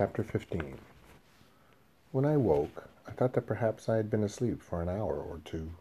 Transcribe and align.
Chapter 0.00 0.22
15 0.22 0.78
When 2.10 2.24
I 2.24 2.38
woke, 2.38 2.88
I 3.06 3.10
thought 3.10 3.34
that 3.34 3.46
perhaps 3.46 3.86
I 3.86 3.96
had 3.96 4.08
been 4.08 4.24
asleep 4.24 4.62
for 4.62 4.80
an 4.80 4.88
hour 4.88 5.20
or 5.20 5.42
two. 5.44 5.72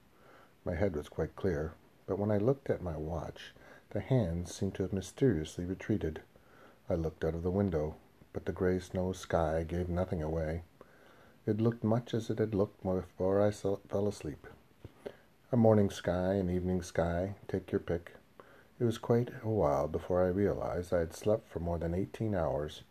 My 0.66 0.76
head 0.76 0.94
was 0.98 1.08
quite 1.08 1.38
clear, 1.38 1.72
but 2.06 2.20
when 2.20 2.30
I 2.30 2.38
looked 2.38 2.70
at 2.70 2.82
my 2.82 2.98
watch, 2.98 3.54
the 3.92 4.02
hands 4.02 4.54
seemed 4.54 4.76
to 4.76 4.84
have 4.84 4.92
mysteriously 4.92 5.64
retreated. 5.64 6.22
I 6.90 6.96
looked 6.96 7.24
out 7.24 7.34
of 7.34 7.44
the 7.44 7.50
window, 7.50 7.96
but 8.34 8.44
the 8.44 8.52
grey 8.52 8.80
snow 8.80 9.14
sky 9.14 9.64
gave 9.64 9.88
nothing 9.88 10.22
away. 10.22 10.64
It 11.46 11.62
looked 11.62 11.86
much 11.86 12.14
as 12.14 12.30
it 12.30 12.40
had 12.40 12.54
looked 12.54 12.84
before 12.84 13.42
I 13.42 13.52
fell 13.52 13.80
asleep. 14.06 14.48
A 15.54 15.56
morning 15.56 15.90
sky, 15.90 16.34
an 16.34 16.50
evening 16.50 16.82
sky, 16.82 17.36
take 17.48 17.72
your 17.72 17.80
pick. 17.80 18.12
It 18.82 18.84
was 18.84 18.98
quite 18.98 19.30
a 19.46 19.50
while 19.50 19.88
before 19.88 20.26
I 20.26 20.28
realized 20.28 20.94
I 20.94 21.00
had 21.00 21.14
slept 21.14 21.48
for 21.48 21.62
more 21.62 21.78
than 21.78 21.94
eighteen 21.94 22.36
hours 22.36 22.82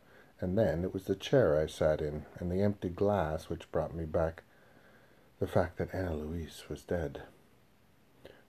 and 0.41 0.57
then 0.57 0.85
it 0.85 0.95
was 0.95 1.05
the 1.05 1.17
chair 1.17 1.59
I 1.59 1.67
sat 1.67 2.01
in 2.01 2.25
and 2.39 2.51
the 2.51 2.63
empty 2.63 2.89
glass 2.89 3.49
which 3.49 3.71
brought 3.73 3.95
me 3.95 4.05
back 4.05 4.45
the 5.41 5.47
fact 5.47 5.79
that 5.79 5.95
Anna 5.95 6.15
Louise 6.15 6.65
was 6.69 6.83
dead. 6.83 7.23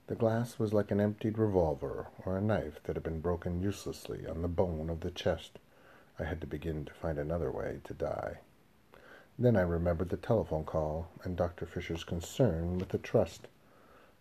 The 0.08 0.16
glass 0.16 0.58
was 0.58 0.74
like 0.74 0.90
an 0.90 1.00
emptied 1.00 1.38
revolver 1.38 2.08
or 2.26 2.36
a 2.36 2.42
knife 2.42 2.82
that 2.84 2.96
had 2.96 3.04
been 3.04 3.22
broken 3.22 3.62
uselessly 3.62 4.26
on 4.26 4.42
the 4.42 4.48
bone 4.48 4.90
of 4.90 5.02
the 5.02 5.12
chest. 5.12 5.60
I 6.18 6.24
had 6.24 6.42
to 6.42 6.48
begin 6.48 6.86
to 6.86 6.94
find 6.94 7.20
another 7.20 7.52
way 7.52 7.80
to 7.84 7.94
die. 7.94 8.40
Then 9.38 9.56
I 9.56 9.62
remembered 9.62 10.10
the 10.10 10.18
telephone 10.18 10.66
call 10.66 11.10
and 11.24 11.38
Dr. 11.38 11.66
Fisher's 11.66 12.04
concern 12.04 12.78
with 12.78 12.90
the 12.90 12.98
trust. 12.98 13.48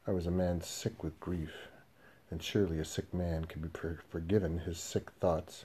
I 0.07 0.13
was 0.13 0.27
a 0.27 0.31
man 0.31 0.61
sick 0.61 1.03
with 1.03 1.19
grief, 1.21 1.69
and 2.31 2.43
surely 2.43 2.79
a 2.79 2.85
sick 2.85 3.13
man 3.13 3.47
can 3.47 3.61
be 3.61 3.69
forgiven 4.09 4.59
his 4.59 4.79
sick 4.79 5.11
thoughts. 5.13 5.65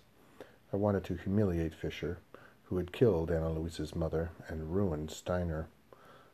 I 0.73 0.77
wanted 0.77 1.03
to 1.03 1.15
humiliate 1.15 1.75
Fisher, 1.75 2.17
who 2.63 2.77
had 2.77 2.91
killed 2.91 3.29
Anna 3.29 3.51
Louise's 3.51 3.93
mother 3.95 4.31
and 4.47 4.73
ruined 4.73 5.11
Steiner. 5.11 5.67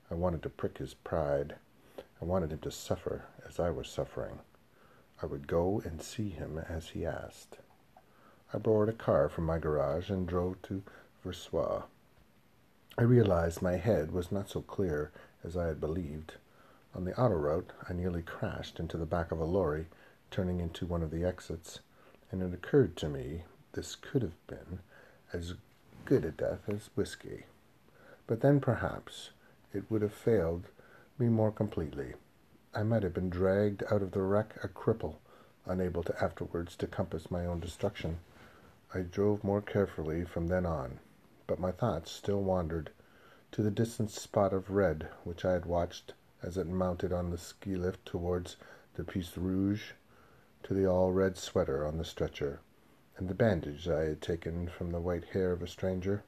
I 0.10 0.14
wanted 0.14 0.42
to 0.44 0.50
prick 0.50 0.78
his 0.78 0.94
pride. 0.94 1.58
I 2.22 2.26
wanted 2.26 2.54
him 2.54 2.60
to 2.60 2.72
suffer 2.72 3.26
as 3.46 3.60
I 3.60 3.70
was 3.70 3.90
suffering. 3.90 4.40
I 5.22 5.26
would 5.26 5.46
go 5.46 5.82
and 5.84 6.02
see 6.02 6.30
him 6.30 6.58
as 6.58 6.92
he 6.92 7.06
asked. 7.06 7.58
I 8.54 8.60
borrowed 8.60 8.88
a 8.88 8.94
car 8.94 9.28
from 9.28 9.44
my 9.44 9.60
garage 9.60 10.10
and 10.10 10.26
drove 10.26 10.62
to 10.62 10.84
Versoix. 11.22 11.84
I 12.98 13.02
realized 13.02 13.62
my 13.62 13.76
head 13.76 14.14
was 14.14 14.32
not 14.32 14.50
so 14.50 14.62
clear 14.62 15.12
as 15.44 15.58
I 15.58 15.68
had 15.68 15.82
believed. 15.82 16.36
On 16.96 17.04
the 17.04 17.20
auto 17.20 17.36
route, 17.36 17.74
I 17.90 17.92
nearly 17.92 18.22
crashed 18.22 18.80
into 18.80 18.96
the 18.96 19.06
back 19.06 19.34
of 19.34 19.40
a 19.42 19.44
lorry, 19.44 19.88
turning 20.32 20.62
into 20.62 20.86
one 20.86 21.04
of 21.04 21.12
the 21.12 21.26
exits, 21.26 21.82
and 22.32 22.42
it 22.42 22.54
occurred 22.54 22.96
to 22.96 23.10
me 23.10 23.44
this 23.74 23.96
could 23.96 24.22
have 24.22 24.48
been 24.48 24.80
as 25.32 25.54
good 26.06 26.26
a 26.26 26.32
death 26.32 26.68
as 26.68 26.90
whiskey. 26.96 27.46
But 28.26 28.42
then 28.42 28.60
perhaps 28.60 29.30
it 29.74 29.84
would 29.90 30.02
have 30.02 30.14
failed 30.14 30.66
me 31.18 31.30
more 31.30 31.52
completely. 31.52 32.16
I 32.74 32.84
might 32.84 33.04
have 33.04 33.14
been 33.14 33.30
dragged 33.30 33.84
out 33.92 34.02
of 34.02 34.12
the 34.12 34.22
wreck 34.22 34.56
a 34.64 34.68
cripple, 34.68 35.16
unable 35.66 36.04
to 36.04 36.24
afterwards 36.24 36.76
to 36.78 36.88
compass 36.88 37.30
my 37.30 37.46
own 37.46 37.60
destruction. 37.60 38.20
I 38.94 39.02
drove 39.02 39.44
more 39.44 39.62
carefully 39.62 40.26
from 40.26 40.48
then 40.48 40.66
on, 40.66 41.00
but 41.46 41.60
my 41.60 41.72
thoughts 41.72 42.12
still 42.12 42.42
wandered 42.42 42.90
to 43.52 43.62
the 43.62 43.72
distant 43.72 44.10
spot 44.12 44.54
of 44.54 44.72
red 44.72 45.10
which 45.24 45.46
I 45.46 45.54
had 45.54 45.66
watched 45.66 46.14
as 46.42 46.58
it 46.58 46.68
mounted 46.68 47.12
on 47.14 47.30
the 47.30 47.38
ski 47.38 47.76
lift 47.76 48.06
towards 48.06 48.56
the 48.96 49.04
Piece 49.04 49.38
Rouge, 49.38 49.92
to 50.64 50.74
the 50.74 50.88
all 50.88 51.12
red 51.12 51.38
sweater 51.38 51.86
on 51.86 51.98
the 51.98 52.06
stretcher 52.06 52.60
and 53.20 53.28
the 53.28 53.36
bandage 53.36 53.86
I 53.90 54.06
had 54.06 54.22
taken 54.22 54.70
from 54.70 54.92
the 54.92 55.02
white 55.02 55.26
hair 55.26 55.52
of 55.52 55.62
a 55.62 55.68
stranger, 55.68 56.24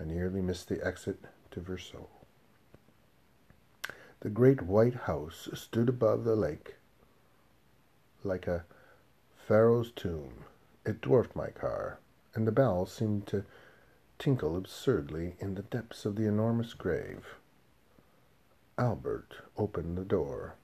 I 0.00 0.04
nearly 0.04 0.42
missed 0.42 0.68
the 0.68 0.84
exit 0.84 1.24
to 1.52 1.60
Versoix. 1.60 2.08
The 4.20 4.30
great 4.30 4.60
white 4.60 4.94
house 4.94 5.48
stood 5.54 5.88
above 5.88 6.24
the 6.24 6.34
lake 6.34 6.74
like 8.24 8.48
a 8.48 8.64
pharaoh's 9.36 9.92
tomb. 9.92 10.44
It 10.84 11.00
dwarfed 11.00 11.36
my 11.36 11.50
car, 11.50 12.00
and 12.34 12.44
the 12.44 12.52
bells 12.52 12.92
seemed 12.92 13.28
to 13.28 13.44
tinkle 14.18 14.56
absurdly 14.56 15.36
in 15.38 15.54
the 15.54 15.62
depths 15.62 16.04
of 16.04 16.16
the 16.16 16.26
enormous 16.26 16.74
grave. 16.74 17.36
Albert 18.76 19.36
opened 19.56 19.96
the 19.96 20.04
door. 20.04 20.54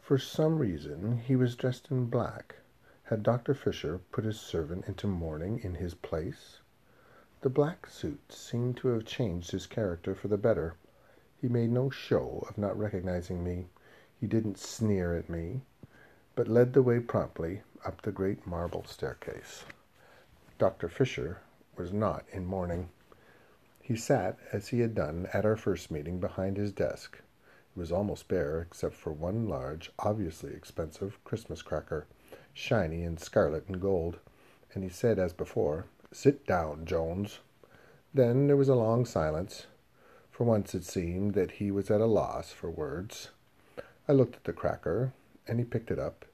For 0.00 0.18
some 0.18 0.58
reason 0.58 1.18
he 1.18 1.36
was 1.36 1.54
dressed 1.54 1.92
in 1.92 2.06
black, 2.06 2.56
had 3.08 3.22
Dr. 3.22 3.52
Fisher 3.52 4.00
put 4.12 4.24
his 4.24 4.40
servant 4.40 4.86
into 4.86 5.06
mourning 5.06 5.60
in 5.62 5.74
his 5.74 5.92
place? 5.92 6.60
The 7.42 7.50
black 7.50 7.86
suit 7.86 8.32
seemed 8.32 8.78
to 8.78 8.88
have 8.88 9.04
changed 9.04 9.50
his 9.50 9.66
character 9.66 10.14
for 10.14 10.28
the 10.28 10.38
better. 10.38 10.76
He 11.38 11.48
made 11.48 11.70
no 11.70 11.90
show 11.90 12.46
of 12.48 12.56
not 12.56 12.78
recognizing 12.78 13.44
me. 13.44 13.66
He 14.18 14.26
didn't 14.26 14.56
sneer 14.56 15.14
at 15.14 15.28
me, 15.28 15.60
but 16.34 16.48
led 16.48 16.72
the 16.72 16.82
way 16.82 16.98
promptly 16.98 17.60
up 17.84 18.00
the 18.00 18.10
great 18.10 18.46
marble 18.46 18.84
staircase. 18.86 19.64
Dr. 20.58 20.88
Fisher 20.88 21.42
was 21.76 21.92
not 21.92 22.24
in 22.32 22.46
mourning. 22.46 22.88
He 23.82 23.96
sat, 23.96 24.38
as 24.50 24.68
he 24.68 24.80
had 24.80 24.94
done 24.94 25.28
at 25.34 25.44
our 25.44 25.56
first 25.56 25.90
meeting, 25.90 26.20
behind 26.20 26.56
his 26.56 26.72
desk. 26.72 27.18
It 27.18 27.78
was 27.78 27.92
almost 27.92 28.28
bare, 28.28 28.62
except 28.62 28.94
for 28.94 29.12
one 29.12 29.46
large, 29.46 29.92
obviously 29.98 30.54
expensive 30.54 31.22
Christmas 31.22 31.60
cracker 31.60 32.06
shiny 32.54 33.02
in 33.02 33.18
scarlet 33.18 33.68
and 33.68 33.80
gold, 33.80 34.18
and 34.72 34.82
he 34.82 34.88
said 34.88 35.18
as 35.18 35.32
before, 35.32 35.84
Sit 36.12 36.46
down, 36.46 36.86
Jones. 36.86 37.40
Then 38.14 38.46
there 38.46 38.56
was 38.56 38.68
a 38.68 38.76
long 38.76 39.04
silence. 39.04 39.66
For 40.30 40.44
once 40.44 40.74
it 40.74 40.84
seemed 40.84 41.34
that 41.34 41.52
he 41.52 41.70
was 41.70 41.90
at 41.90 42.00
a 42.00 42.06
loss 42.06 42.52
for 42.52 42.70
words. 42.70 43.30
I 44.08 44.12
looked 44.12 44.36
at 44.36 44.44
the 44.44 44.52
cracker, 44.52 45.12
and 45.46 45.58
he 45.58 45.64
picked 45.64 45.90
it 45.90 45.98
up 45.98 46.24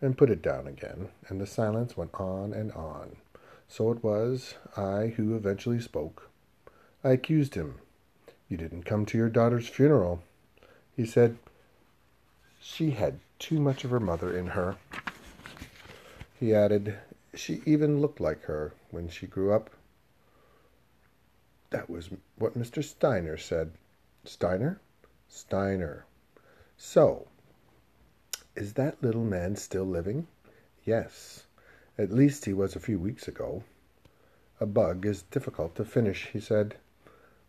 and 0.00 0.18
put 0.18 0.30
it 0.30 0.42
down 0.42 0.66
again, 0.66 1.08
and 1.28 1.40
the 1.40 1.46
silence 1.46 1.96
went 1.96 2.14
on 2.14 2.52
and 2.52 2.72
on. 2.72 3.16
So 3.68 3.90
it 3.92 4.02
was 4.02 4.54
I 4.76 5.14
who 5.16 5.36
eventually 5.36 5.80
spoke. 5.80 6.28
I 7.04 7.10
accused 7.10 7.54
him. 7.54 7.76
You 8.48 8.56
didn't 8.56 8.84
come 8.84 9.06
to 9.06 9.18
your 9.18 9.28
daughter's 9.28 9.68
funeral. 9.68 10.22
He 10.96 11.04
said 11.04 11.38
she 12.60 12.92
had 12.92 13.20
too 13.38 13.60
much 13.60 13.84
of 13.84 13.90
her 13.90 14.00
mother 14.00 14.36
in 14.36 14.48
her. 14.48 14.76
He 16.38 16.54
added, 16.54 16.96
She 17.34 17.62
even 17.66 18.00
looked 18.00 18.20
like 18.20 18.44
her 18.44 18.72
when 18.90 19.08
she 19.08 19.26
grew 19.26 19.52
up. 19.52 19.70
That 21.70 21.90
was 21.90 22.10
what 22.36 22.56
Mr. 22.56 22.82
Steiner 22.82 23.36
said. 23.36 23.72
Steiner? 24.24 24.80
Steiner. 25.28 26.06
So, 26.76 27.26
is 28.54 28.74
that 28.74 29.02
little 29.02 29.24
man 29.24 29.56
still 29.56 29.84
living? 29.84 30.28
Yes. 30.84 31.44
At 31.98 32.12
least 32.12 32.44
he 32.44 32.52
was 32.52 32.76
a 32.76 32.80
few 32.80 33.00
weeks 33.00 33.26
ago. 33.26 33.64
A 34.60 34.66
bug 34.66 35.04
is 35.04 35.22
difficult 35.22 35.74
to 35.74 35.84
finish, 35.84 36.28
he 36.32 36.38
said. 36.38 36.76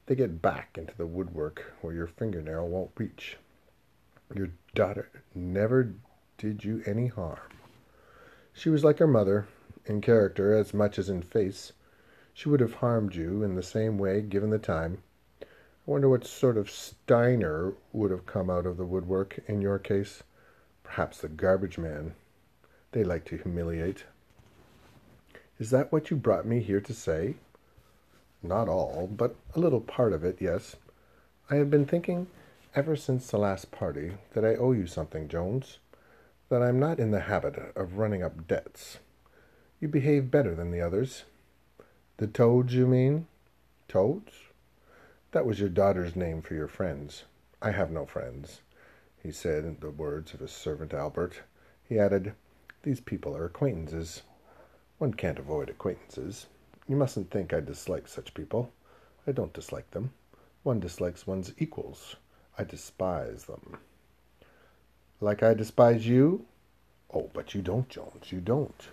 They 0.07 0.15
get 0.15 0.41
back 0.41 0.79
into 0.79 0.97
the 0.97 1.05
woodwork 1.05 1.73
where 1.81 1.93
your 1.93 2.07
fingernail 2.07 2.67
won't 2.67 2.91
reach. 2.97 3.37
Your 4.33 4.49
daughter 4.73 5.09
never 5.35 5.93
did 6.39 6.63
you 6.63 6.81
any 6.87 7.05
harm. 7.05 7.58
She 8.59 8.69
was 8.69 8.83
like 8.83 8.99
her 8.99 9.07
mother, 9.07 9.47
in 9.85 10.01
character 10.01 10.53
as 10.53 10.73
much 10.73 10.99
as 10.99 11.07
in 11.09 11.21
face. 11.21 11.71
She 12.33 12.49
would 12.49 12.59
have 12.59 12.73
harmed 12.73 13.15
you 13.15 13.41
in 13.41 13.55
the 13.55 13.63
same 13.63 13.97
way 13.97 14.21
given 14.21 14.49
the 14.49 14.59
time. 14.59 15.01
I 15.41 15.45
wonder 15.85 16.09
what 16.09 16.25
sort 16.25 16.57
of 16.57 16.69
Steiner 16.69 17.75
would 17.93 18.11
have 18.11 18.25
come 18.25 18.49
out 18.49 18.65
of 18.65 18.75
the 18.75 18.83
woodwork 18.83 19.39
in 19.47 19.61
your 19.61 19.79
case. 19.79 20.23
Perhaps 20.83 21.21
the 21.21 21.29
garbage 21.29 21.77
man. 21.77 22.15
They 22.91 23.05
like 23.05 23.23
to 23.27 23.37
humiliate. 23.37 24.03
Is 25.57 25.69
that 25.69 25.93
what 25.93 26.11
you 26.11 26.17
brought 26.17 26.45
me 26.45 26.59
here 26.59 26.81
to 26.81 26.93
say? 26.93 27.35
Not 28.43 28.67
all, 28.67 29.07
but 29.07 29.37
a 29.55 29.59
little 29.61 29.79
part 29.79 30.11
of 30.11 30.25
it, 30.25 30.41
yes. 30.41 30.75
I 31.49 31.55
have 31.55 31.69
been 31.69 31.85
thinking 31.85 32.27
ever 32.75 32.97
since 32.97 33.31
the 33.31 33.37
last 33.37 33.71
party 33.71 34.17
that 34.33 34.43
I 34.43 34.55
owe 34.55 34.73
you 34.73 34.85
something, 34.85 35.29
Jones 35.29 35.77
that 36.49 36.63
I'm 36.63 36.79
not 36.79 36.99
in 36.99 37.11
the 37.11 37.21
habit 37.21 37.71
of 37.75 37.97
running 37.97 38.23
up 38.23 38.47
debts. 38.47 38.97
You 39.79 39.87
behave 39.87 40.31
better 40.31 40.55
than 40.55 40.71
the 40.71 40.81
others. 40.81 41.23
The 42.17 42.27
Toads, 42.27 42.73
you 42.73 42.87
mean? 42.87 43.27
Toads? 43.87 44.33
That 45.31 45.45
was 45.45 45.59
your 45.59 45.69
daughter's 45.69 46.15
name 46.15 46.41
for 46.41 46.55
your 46.55 46.67
friends. 46.67 47.23
I 47.61 47.71
have 47.71 47.91
no 47.91 48.05
friends, 48.05 48.61
he 49.21 49.31
said 49.31 49.63
in 49.63 49.77
the 49.79 49.91
words 49.91 50.33
of 50.33 50.39
his 50.39 50.51
servant 50.51 50.93
Albert. 50.93 51.41
He 51.87 51.99
added, 51.99 52.33
These 52.81 52.99
people 52.99 53.37
are 53.37 53.45
acquaintances. 53.45 54.23
One 54.97 55.13
can't 55.13 55.39
avoid 55.39 55.69
acquaintances. 55.69 56.47
You 56.87 56.95
mustn't 56.95 57.29
think 57.29 57.53
I 57.53 57.59
dislike 57.59 58.07
such 58.07 58.33
people. 58.33 58.71
I 59.27 59.31
don't 59.33 59.53
dislike 59.53 59.91
them. 59.91 60.13
One 60.63 60.79
dislikes 60.79 61.27
one's 61.27 61.53
equals. 61.59 62.15
I 62.57 62.63
despise 62.63 63.45
them. 63.45 63.77
Like 65.21 65.43
I 65.43 65.53
despise 65.53 66.07
you? 66.07 66.45
Oh, 67.13 67.29
but 67.33 67.53
you 67.53 67.61
don't, 67.61 67.89
Jones. 67.89 68.31
You 68.31 68.39
don't. 68.39 68.87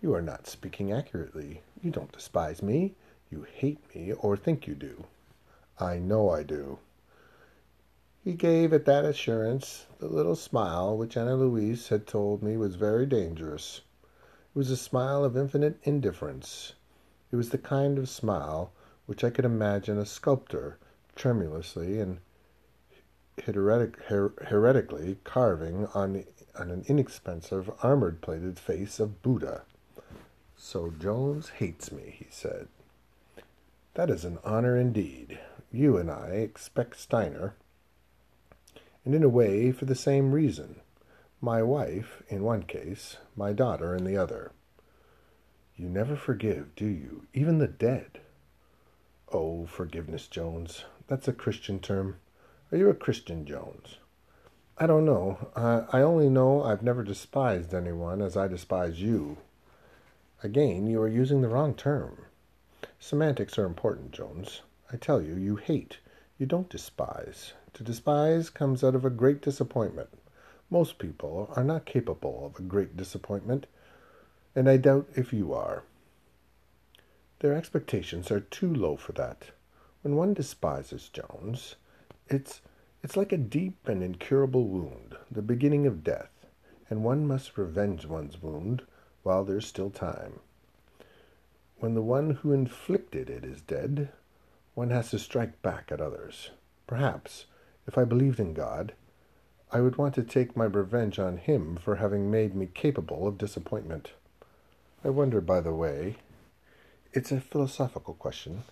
You 0.00 0.14
are 0.14 0.22
not 0.22 0.46
speaking 0.46 0.92
accurately. 0.92 1.62
You 1.82 1.90
don't 1.90 2.12
despise 2.12 2.62
me. 2.62 2.94
You 3.30 3.42
hate 3.42 3.80
me, 3.94 4.12
or 4.12 4.36
think 4.36 4.66
you 4.66 4.74
do. 4.74 5.04
I 5.80 5.98
know 5.98 6.30
I 6.30 6.44
do. 6.44 6.78
He 8.24 8.32
gave 8.32 8.72
at 8.72 8.84
that 8.84 9.04
assurance 9.04 9.86
the 9.98 10.06
little 10.06 10.36
smile 10.36 10.96
which 10.96 11.16
Anna 11.16 11.34
Louise 11.34 11.88
had 11.88 12.06
told 12.06 12.42
me 12.42 12.56
was 12.56 12.76
very 12.76 13.06
dangerous. 13.06 13.80
It 14.02 14.58
was 14.58 14.70
a 14.70 14.76
smile 14.76 15.24
of 15.24 15.36
infinite 15.36 15.78
indifference. 15.82 16.74
It 17.32 17.36
was 17.36 17.50
the 17.50 17.58
kind 17.58 17.98
of 17.98 18.08
smile 18.08 18.70
which 19.06 19.24
I 19.24 19.30
could 19.30 19.44
imagine 19.44 19.98
a 19.98 20.06
sculptor 20.06 20.78
tremulously 21.16 22.00
and 22.00 22.18
heretically 23.42 25.18
carving 25.24 25.86
on, 25.94 26.24
on 26.58 26.70
an 26.70 26.84
inexpensive 26.86 27.70
armored 27.82 28.20
plated 28.20 28.58
face 28.58 29.00
of 29.00 29.22
Buddha. 29.22 29.62
So 30.56 30.92
Jones 30.98 31.50
hates 31.50 31.92
me, 31.92 32.16
he 32.18 32.26
said. 32.30 32.68
That 33.94 34.10
is 34.10 34.24
an 34.24 34.38
honor 34.44 34.76
indeed. 34.76 35.38
You 35.72 35.96
and 35.96 36.10
I 36.10 36.28
expect 36.28 36.98
Steiner, 37.00 37.54
and 39.04 39.14
in 39.14 39.22
a 39.22 39.28
way 39.28 39.72
for 39.72 39.84
the 39.84 39.94
same 39.94 40.32
reason. 40.32 40.80
My 41.40 41.62
wife 41.62 42.22
in 42.28 42.42
one 42.42 42.64
case, 42.64 43.18
my 43.36 43.52
daughter 43.52 43.94
in 43.94 44.04
the 44.04 44.16
other. 44.16 44.52
You 45.76 45.88
never 45.88 46.16
forgive, 46.16 46.74
do 46.74 46.86
you? 46.86 47.26
Even 47.32 47.58
the 47.58 47.68
dead. 47.68 48.20
Oh, 49.32 49.66
forgiveness, 49.66 50.26
Jones. 50.26 50.84
That's 51.06 51.28
a 51.28 51.32
Christian 51.32 51.78
term. 51.78 52.16
Are 52.70 52.76
you 52.76 52.90
a 52.90 52.94
Christian, 52.94 53.46
Jones? 53.46 53.96
I 54.76 54.86
don't 54.86 55.06
know. 55.06 55.38
I 55.56 56.02
only 56.02 56.28
know 56.28 56.62
I've 56.62 56.82
never 56.82 57.02
despised 57.02 57.72
anyone 57.72 58.20
as 58.20 58.36
I 58.36 58.46
despise 58.46 59.00
you. 59.00 59.38
Again, 60.42 60.86
you 60.86 61.00
are 61.00 61.08
using 61.08 61.40
the 61.40 61.48
wrong 61.48 61.74
term. 61.74 62.26
Semantics 63.00 63.58
are 63.58 63.64
important, 63.64 64.12
Jones. 64.12 64.60
I 64.92 64.98
tell 64.98 65.22
you, 65.22 65.34
you 65.34 65.56
hate. 65.56 65.96
You 66.36 66.44
don't 66.44 66.68
despise. 66.68 67.54
To 67.72 67.82
despise 67.82 68.50
comes 68.50 68.84
out 68.84 68.94
of 68.94 69.06
a 69.06 69.10
great 69.10 69.40
disappointment. 69.40 70.10
Most 70.68 70.98
people 70.98 71.50
are 71.56 71.64
not 71.64 71.86
capable 71.86 72.44
of 72.44 72.60
a 72.60 72.68
great 72.68 72.98
disappointment, 72.98 73.66
and 74.54 74.68
I 74.68 74.76
doubt 74.76 75.08
if 75.16 75.32
you 75.32 75.54
are. 75.54 75.84
Their 77.38 77.54
expectations 77.54 78.30
are 78.30 78.40
too 78.40 78.74
low 78.74 78.96
for 78.96 79.12
that. 79.12 79.52
When 80.02 80.16
one 80.16 80.34
despises 80.34 81.08
Jones, 81.08 81.76
it's 82.28 82.60
it's 83.02 83.16
like 83.16 83.32
a 83.32 83.38
deep 83.38 83.88
and 83.88 84.02
incurable 84.02 84.66
wound, 84.66 85.16
the 85.30 85.42
beginning 85.42 85.86
of 85.86 86.02
death, 86.02 86.30
and 86.90 87.04
one 87.04 87.26
must 87.26 87.56
revenge 87.56 88.06
one's 88.06 88.42
wound 88.42 88.82
while 89.22 89.44
there's 89.44 89.66
still 89.66 89.90
time. 89.90 90.40
When 91.78 91.94
the 91.94 92.02
one 92.02 92.30
who 92.30 92.52
inflicted 92.52 93.30
it 93.30 93.44
is 93.44 93.60
dead, 93.60 94.08
one 94.74 94.90
has 94.90 95.10
to 95.10 95.18
strike 95.18 95.62
back 95.62 95.92
at 95.92 96.00
others. 96.00 96.50
Perhaps, 96.86 97.46
if 97.86 97.96
I 97.96 98.04
believed 98.04 98.40
in 98.40 98.52
God, 98.52 98.94
I 99.70 99.80
would 99.80 99.96
want 99.96 100.14
to 100.16 100.22
take 100.22 100.56
my 100.56 100.64
revenge 100.64 101.18
on 101.18 101.36
him 101.36 101.76
for 101.76 101.96
having 101.96 102.30
made 102.30 102.54
me 102.54 102.68
capable 102.74 103.28
of 103.28 103.38
disappointment. 103.38 104.12
I 105.04 105.10
wonder, 105.10 105.40
by 105.40 105.60
the 105.60 105.74
way, 105.74 106.16
it's 107.12 107.30
a 107.30 107.40
philosophical 107.40 108.14
question, 108.14 108.64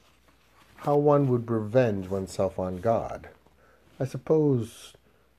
how 0.79 0.97
one 0.97 1.29
would 1.29 1.51
revenge 1.51 2.09
oneself 2.09 2.59
on 2.59 2.79
God. 2.79 3.29
I 3.99 4.05
suppose 4.05 4.93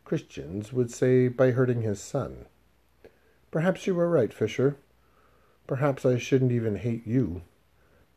Christians 0.03 0.73
would 0.73 0.89
say 0.89 1.27
by 1.27 1.51
hurting 1.51 1.83
his 1.83 2.01
son. 2.01 2.45
Perhaps 3.51 3.85
you 3.85 3.93
were 3.93 4.09
right, 4.09 4.33
Fisher. 4.33 4.77
Perhaps 5.67 6.05
I 6.05 6.17
shouldn't 6.17 6.51
even 6.51 6.77
hate 6.77 7.05
you. 7.05 7.43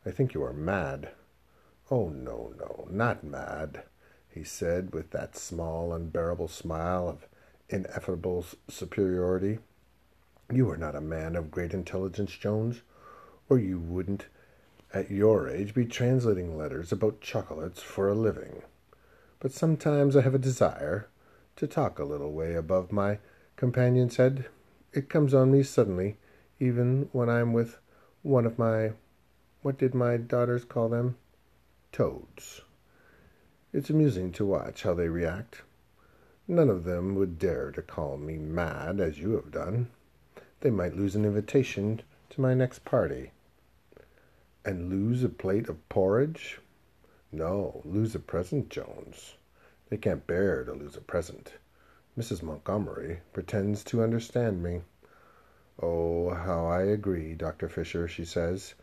I 0.07 0.11
think 0.11 0.33
you 0.33 0.43
are 0.43 0.55
mad. 0.55 1.11
Oh, 1.91 2.09
no, 2.09 2.55
no, 2.59 2.89
not 2.91 3.23
mad, 3.23 3.83
he 4.29 4.43
said 4.43 4.95
with 4.95 5.11
that 5.11 5.37
small, 5.37 5.93
unbearable 5.93 6.49
smile 6.49 7.07
of 7.07 7.27
ineffable 7.69 8.47
superiority. 8.69 9.59
You 10.51 10.71
are 10.71 10.79
not 10.79 10.97
a 10.97 11.03
man 11.03 11.37
of 11.37 11.51
great 11.51 11.75
intelligence, 11.75 12.33
Jones, 12.33 12.81
or 13.51 13.59
you 13.59 13.79
wouldn't, 13.79 14.27
at 14.95 15.11
your 15.11 15.51
age, 15.51 15.75
be 15.75 15.85
translating 15.85 16.57
letters 16.57 16.93
about 16.93 17.21
chocolates 17.21 17.83
for 17.83 18.09
a 18.09 18.15
living. 18.15 18.63
But 19.41 19.53
sometimes 19.53 20.17
I 20.17 20.21
have 20.21 20.35
a 20.35 20.39
desire 20.39 21.09
to 21.57 21.67
talk 21.67 21.99
a 21.99 22.05
little 22.05 22.33
way 22.33 22.55
above 22.55 22.93
my 22.93 23.19
companion's 23.57 24.17
head. 24.17 24.47
It 24.93 25.09
comes 25.09 25.33
on 25.33 25.51
me 25.51 25.63
suddenly, 25.63 26.19
even 26.59 27.09
when 27.13 27.31
I'm 27.31 27.55
with 27.55 27.79
one 28.23 28.45
of 28.45 28.59
my 28.59 28.93
what 29.63 29.79
did 29.79 29.95
my 29.95 30.17
daughters 30.17 30.65
call 30.65 30.89
them? 30.89 31.17
Toads. 31.93 32.63
It's 33.73 33.91
amusing 33.91 34.33
to 34.33 34.47
watch 34.47 34.83
how 34.83 34.95
they 34.95 35.09
react. 35.09 35.63
None 36.49 36.69
of 36.69 36.85
them 36.85 37.15
would 37.15 37.39
dare 37.39 37.71
to 37.73 37.83
call 37.83 38.17
me 38.17 38.37
mad 38.37 39.01
as 39.01 39.19
you 39.19 39.33
have 39.33 39.51
done. 39.51 39.89
They 40.61 40.71
might 40.71 40.97
lose 40.97 41.15
an 41.15 41.25
invitation 41.25 42.03
to 42.31 42.41
my 42.41 42.55
next 42.55 42.85
party. 42.85 43.33
And 44.65 44.89
lose 44.89 45.23
a 45.23 45.29
plate 45.29 45.69
of 45.69 45.89
porridge? 45.89 46.59
No, 47.33 47.81
lose 47.85 48.17
a 48.17 48.19
present, 48.19 48.71
Jones. 48.71 49.37
They 49.89 49.97
can't 49.97 50.27
bear 50.27 50.65
to 50.65 50.73
lose 50.73 50.97
a 50.97 51.01
present. 51.01 51.53
Mrs. 52.19 52.43
Montgomery 52.43 53.21
pretends 53.33 53.85
to 53.85 54.03
understand 54.03 54.65
me. 54.65 54.83
Oh, 55.81 56.31
how 56.31 56.67
I 56.67 56.83
agree, 56.83 57.35
Dr. 57.35 57.69
Fisher, 57.69 58.09
she 58.09 58.25
says. 58.25 58.75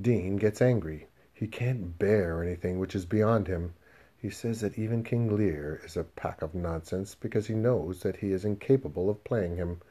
Deane 0.00 0.36
gets 0.36 0.62
angry. 0.62 1.08
He 1.34 1.46
can't 1.46 1.98
bear 1.98 2.42
anything 2.42 2.78
which 2.78 2.94
is 2.94 3.04
beyond 3.04 3.48
him. 3.48 3.74
He 4.16 4.30
says 4.30 4.62
that 4.62 4.78
even 4.78 5.04
King 5.04 5.36
Lear 5.36 5.82
is 5.84 5.96
a 5.96 6.04
pack 6.04 6.40
of 6.40 6.54
nonsense 6.54 7.14
because 7.14 7.46
he 7.48 7.54
knows 7.54 8.00
that 8.00 8.16
he 8.16 8.32
is 8.32 8.46
incapable 8.46 9.10
of 9.10 9.24
playing 9.24 9.56
him, 9.56 9.82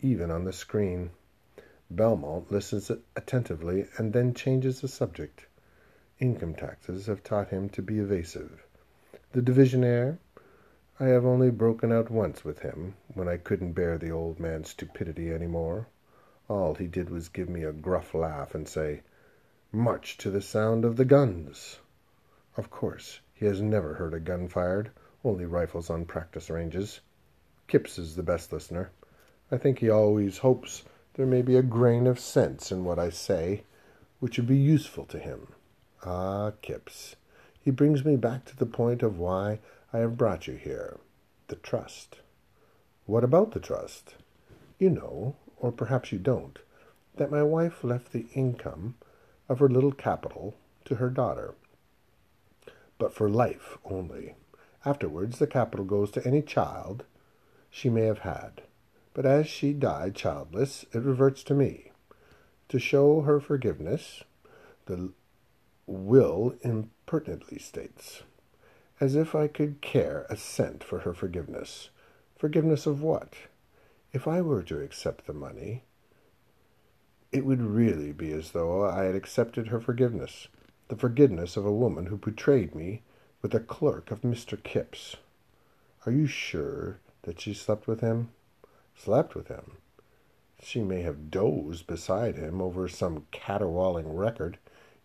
even 0.00 0.30
on 0.30 0.44
the 0.44 0.54
screen. 0.54 1.10
Belmont 1.90 2.50
listens 2.50 2.90
attentively 3.14 3.88
and 3.98 4.14
then 4.14 4.32
changes 4.32 4.80
the 4.80 4.88
subject. 4.88 5.47
Income 6.20 6.54
taxes 6.54 7.06
have 7.06 7.22
taught 7.22 7.50
him 7.50 7.68
to 7.68 7.80
be 7.80 8.00
evasive. 8.00 8.66
The 9.30 9.40
divisionaire? 9.40 10.18
I 10.98 11.04
have 11.04 11.24
only 11.24 11.50
broken 11.50 11.92
out 11.92 12.10
once 12.10 12.44
with 12.44 12.58
him, 12.58 12.94
when 13.14 13.28
I 13.28 13.36
couldn't 13.36 13.74
bear 13.74 13.98
the 13.98 14.10
old 14.10 14.40
man's 14.40 14.70
stupidity 14.70 15.32
any 15.32 15.46
more. 15.46 15.86
All 16.48 16.74
he 16.74 16.88
did 16.88 17.08
was 17.08 17.28
give 17.28 17.48
me 17.48 17.62
a 17.62 17.72
gruff 17.72 18.14
laugh 18.14 18.52
and 18.52 18.66
say, 18.66 19.02
March 19.70 20.18
to 20.18 20.28
the 20.28 20.40
sound 20.40 20.84
of 20.84 20.96
the 20.96 21.04
guns. 21.04 21.78
Of 22.56 22.68
course, 22.68 23.20
he 23.32 23.46
has 23.46 23.60
never 23.60 23.94
heard 23.94 24.12
a 24.12 24.18
gun 24.18 24.48
fired, 24.48 24.90
only 25.22 25.44
rifles 25.44 25.88
on 25.88 26.04
practice 26.04 26.50
ranges. 26.50 27.00
Kipps 27.68 27.96
is 27.96 28.16
the 28.16 28.24
best 28.24 28.52
listener. 28.52 28.90
I 29.52 29.56
think 29.56 29.78
he 29.78 29.88
always 29.88 30.38
hopes 30.38 30.82
there 31.14 31.26
may 31.26 31.42
be 31.42 31.56
a 31.56 31.62
grain 31.62 32.08
of 32.08 32.18
sense 32.18 32.72
in 32.72 32.82
what 32.82 32.98
I 32.98 33.10
say, 33.10 33.62
which 34.18 34.36
would 34.36 34.48
be 34.48 34.56
useful 34.56 35.04
to 35.04 35.18
him. 35.20 35.46
Ah, 36.04 36.52
Kipps. 36.62 37.16
He 37.60 37.70
brings 37.70 38.04
me 38.04 38.16
back 38.16 38.44
to 38.46 38.56
the 38.56 38.66
point 38.66 39.02
of 39.02 39.18
why 39.18 39.58
I 39.92 39.98
have 39.98 40.16
brought 40.16 40.46
you 40.46 40.54
here 40.54 40.98
the 41.48 41.56
trust. 41.56 42.20
What 43.06 43.24
about 43.24 43.52
the 43.52 43.60
trust? 43.60 44.14
You 44.78 44.90
know, 44.90 45.36
or 45.56 45.72
perhaps 45.72 46.12
you 46.12 46.18
don't, 46.18 46.58
that 47.16 47.30
my 47.30 47.42
wife 47.42 47.82
left 47.82 48.12
the 48.12 48.26
income 48.34 48.94
of 49.48 49.58
her 49.58 49.68
little 49.68 49.92
capital 49.92 50.54
to 50.84 50.96
her 50.96 51.10
daughter, 51.10 51.54
but 52.98 53.12
for 53.12 53.28
life 53.28 53.78
only. 53.84 54.34
Afterwards, 54.84 55.38
the 55.38 55.46
capital 55.46 55.84
goes 55.84 56.10
to 56.12 56.26
any 56.26 56.42
child 56.42 57.04
she 57.70 57.88
may 57.88 58.02
have 58.02 58.20
had. 58.20 58.62
But 59.14 59.26
as 59.26 59.48
she 59.48 59.72
died 59.72 60.14
childless, 60.14 60.84
it 60.92 61.02
reverts 61.02 61.42
to 61.44 61.54
me. 61.54 61.92
To 62.68 62.78
show 62.78 63.22
her 63.22 63.40
forgiveness, 63.40 64.22
the 64.86 65.12
will 65.88 66.54
impertinently 66.60 67.58
states, 67.58 68.22
as 69.00 69.14
if 69.14 69.34
I 69.34 69.48
could 69.48 69.80
care 69.80 70.26
a 70.28 70.36
cent 70.36 70.84
for 70.84 71.00
her 71.00 71.14
forgiveness. 71.14 71.90
Forgiveness 72.36 72.86
of 72.86 73.02
what? 73.02 73.34
If 74.12 74.28
I 74.28 74.40
were 74.40 74.62
to 74.64 74.80
accept 74.80 75.26
the 75.26 75.32
money, 75.32 75.82
it 77.32 77.44
would 77.44 77.60
really 77.60 78.12
be 78.12 78.32
as 78.32 78.52
though 78.52 78.84
I 78.84 79.04
had 79.04 79.14
accepted 79.14 79.68
her 79.68 79.80
forgiveness, 79.80 80.48
the 80.88 80.96
forgiveness 80.96 81.56
of 81.56 81.66
a 81.66 81.72
woman 81.72 82.06
who 82.06 82.16
betrayed 82.16 82.74
me 82.74 83.02
with 83.42 83.54
a 83.54 83.60
clerk 83.60 84.10
of 84.10 84.22
Mr. 84.22 84.62
Kipps. 84.62 85.16
Are 86.06 86.12
you 86.12 86.26
sure 86.26 87.00
that 87.22 87.40
she 87.40 87.52
slept 87.52 87.86
with 87.86 88.00
him? 88.00 88.30
Slept 88.96 89.34
with 89.34 89.48
him? 89.48 89.72
She 90.60 90.82
may 90.82 91.02
have 91.02 91.30
dozed 91.30 91.86
beside 91.86 92.36
him 92.36 92.60
over 92.60 92.88
some 92.88 93.26
caterwauling 93.30 94.14
record. 94.14 94.58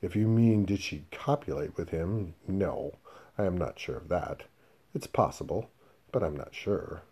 If 0.03 0.17
you 0.17 0.27
mean 0.27 0.65
did 0.65 0.81
she 0.81 1.05
copulate 1.11 1.77
with 1.77 1.91
him, 1.91 2.35
no, 2.45 2.95
I 3.37 3.45
am 3.45 3.57
not 3.57 3.79
sure 3.79 3.95
of 3.95 4.09
that. 4.09 4.43
It's 4.93 5.07
possible, 5.07 5.69
but 6.11 6.21
I'm 6.21 6.35
not 6.35 6.53
sure. 6.53 7.03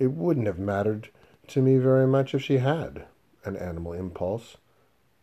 It 0.00 0.08
wouldn't 0.08 0.48
have 0.48 0.58
mattered 0.58 1.10
to 1.46 1.62
me 1.62 1.76
very 1.76 2.08
much 2.08 2.34
if 2.34 2.42
she 2.42 2.58
had 2.58 3.06
an 3.44 3.56
animal 3.56 3.92
impulse. 3.92 4.56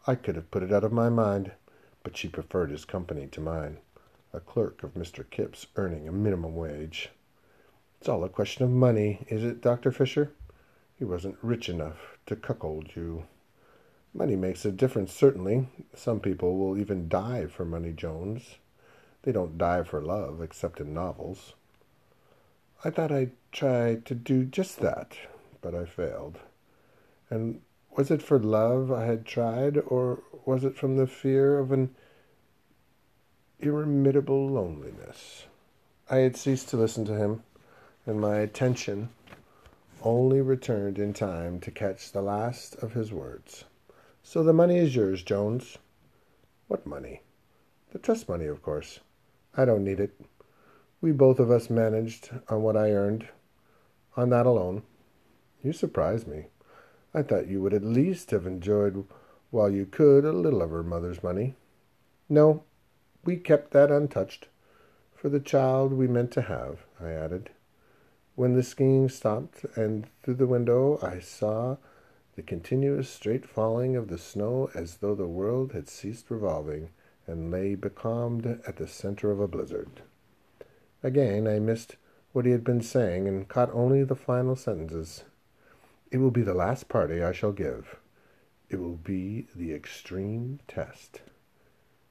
I 0.07 0.15
could 0.15 0.35
have 0.37 0.51
put 0.51 0.63
it 0.63 0.71
out 0.71 0.85
of 0.85 0.93
my 0.93 1.09
mind. 1.09 1.51
but 2.01 2.15
she 2.15 2.29
preferred 2.29 2.71
his 2.71 2.85
company 2.85 3.27
to 3.27 3.41
mine, 3.41 3.79
a 4.31 4.39
clerk 4.39 4.81
of 4.83 4.93
Mr. 4.93 5.29
Kipps 5.29 5.67
earning 5.75 6.07
a 6.07 6.11
minimum 6.13 6.55
wage. 6.55 7.09
It's 7.99 8.07
all 8.07 8.23
a 8.23 8.29
question 8.29 8.63
of 8.63 8.69
money, 8.69 9.25
is 9.27 9.43
it, 9.43 9.61
Dr. 9.61 9.91
Fisher? 9.91 10.31
He 10.97 11.03
wasn't 11.03 11.37
rich 11.41 11.67
enough 11.67 12.17
to 12.25 12.37
cuckold 12.37 12.95
you. 12.95 13.25
Money 14.13 14.35
makes 14.35 14.65
a 14.65 14.71
difference, 14.71 15.13
certainly. 15.13 15.67
Some 15.93 16.19
people 16.19 16.57
will 16.57 16.77
even 16.77 17.07
die 17.07 17.45
for 17.45 17.63
money, 17.63 17.91
Jones. 17.91 18.57
They 19.21 19.31
don't 19.31 19.57
die 19.57 19.83
for 19.83 20.01
love, 20.01 20.41
except 20.41 20.79
in 20.79 20.93
novels. 20.93 21.53
I 22.83 22.89
thought 22.89 23.11
I'd 23.11 23.31
try 23.51 23.95
to 24.05 24.15
do 24.15 24.45
just 24.45 24.79
that, 24.79 25.17
but 25.61 25.75
I 25.75 25.85
failed. 25.85 26.39
And 27.29 27.61
was 27.95 28.09
it 28.09 28.21
for 28.21 28.39
love 28.39 28.91
I 28.91 29.05
had 29.05 29.25
tried, 29.25 29.77
or 29.77 30.23
was 30.45 30.63
it 30.63 30.75
from 30.75 30.97
the 30.97 31.07
fear 31.07 31.59
of 31.59 31.71
an 31.71 31.93
irremediable 33.59 34.47
loneliness? 34.47 35.45
I 36.09 36.17
had 36.17 36.35
ceased 36.35 36.69
to 36.69 36.77
listen 36.77 37.05
to 37.05 37.15
him, 37.15 37.43
and 38.05 38.19
my 38.19 38.37
attention 38.37 39.09
only 40.01 40.41
returned 40.41 40.97
in 40.97 41.13
time 41.13 41.59
to 41.59 41.71
catch 41.71 42.11
the 42.11 42.21
last 42.21 42.75
of 42.75 42.93
his 42.93 43.11
words. 43.11 43.65
So 44.23 44.43
the 44.43 44.53
money 44.53 44.77
is 44.77 44.95
yours, 44.95 45.23
Jones. 45.23 45.77
What 46.67 46.85
money? 46.85 47.21
The 47.91 47.99
trust 47.99 48.29
money, 48.29 48.45
of 48.45 48.61
course. 48.61 48.99
I 49.57 49.65
don't 49.65 49.83
need 49.83 49.99
it. 49.99 50.19
We 51.01 51.11
both 51.11 51.39
of 51.39 51.49
us 51.49 51.69
managed 51.69 52.29
on 52.47 52.61
what 52.61 52.77
I 52.77 52.91
earned, 52.91 53.27
on 54.15 54.29
that 54.29 54.45
alone. 54.45 54.83
You 55.63 55.73
surprise 55.73 56.27
me. 56.27 56.45
I 57.13 57.23
thought 57.23 57.47
you 57.47 57.61
would 57.61 57.73
at 57.73 57.83
least 57.83 58.31
have 58.31 58.45
enjoyed, 58.45 59.05
while 59.49 59.71
you 59.71 59.85
could, 59.85 60.25
a 60.25 60.31
little 60.31 60.61
of 60.61 60.69
her 60.69 60.83
mother's 60.83 61.23
money. 61.23 61.55
No, 62.27 62.63
we 63.25 63.37
kept 63.37 63.71
that 63.71 63.91
untouched. 63.91 64.47
For 65.15 65.29
the 65.29 65.39
child 65.39 65.91
we 65.91 66.07
meant 66.07 66.31
to 66.31 66.43
have, 66.43 66.85
I 67.01 67.11
added. 67.11 67.49
When 68.35 68.55
the 68.55 68.63
skiing 68.63 69.09
stopped, 69.09 69.65
and 69.75 70.07
through 70.21 70.35
the 70.35 70.47
window 70.47 70.99
I 71.01 71.19
saw 71.19 71.77
the 72.39 72.43
continuous 72.43 73.09
straight 73.09 73.45
falling 73.45 73.97
of 73.97 74.07
the 74.07 74.17
snow 74.17 74.69
as 74.73 74.99
though 74.99 75.13
the 75.13 75.27
world 75.27 75.73
had 75.73 75.89
ceased 75.89 76.31
revolving 76.31 76.89
and 77.27 77.51
lay 77.51 77.75
becalmed 77.75 78.45
at 78.65 78.77
the 78.77 78.87
center 78.87 79.29
of 79.29 79.41
a 79.41 79.47
blizzard. 79.49 79.89
Again 81.03 81.49
I 81.49 81.59
missed 81.59 81.97
what 82.31 82.45
he 82.45 82.51
had 82.51 82.63
been 82.63 82.81
saying 82.81 83.27
and 83.27 83.49
caught 83.49 83.69
only 83.73 84.05
the 84.05 84.15
final 84.15 84.55
sentences. 84.55 85.25
It 86.11 86.19
will 86.19 86.31
be 86.31 86.41
the 86.41 86.53
last 86.53 86.87
party 86.87 87.21
I 87.21 87.33
shall 87.33 87.51
give. 87.51 87.97
It 88.69 88.79
will 88.79 88.95
be 88.95 89.47
the 89.53 89.73
extreme 89.73 90.61
test. 90.65 91.19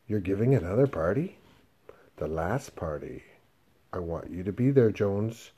You're 0.07 0.21
giving 0.21 0.55
another 0.55 0.87
party? 0.87 1.39
The 2.19 2.29
last 2.29 2.77
party. 2.77 3.23
I 3.95 4.01
want 4.01 4.29
you 4.29 4.43
to 4.43 4.53
be 4.53 4.73
there, 4.73 4.91
Jones. 4.91 5.53